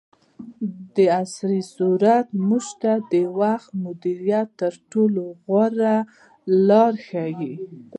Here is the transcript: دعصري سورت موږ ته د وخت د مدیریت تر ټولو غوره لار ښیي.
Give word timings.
دعصري 0.95 1.61
سورت 1.75 2.27
موږ 2.47 2.65
ته 2.81 2.93
د 3.11 3.13
وخت 3.39 3.69
د 3.73 3.77
مدیریت 3.85 4.47
تر 4.61 4.73
ټولو 4.91 5.23
غوره 5.43 5.95
لار 6.67 6.93
ښیي. 7.07 7.53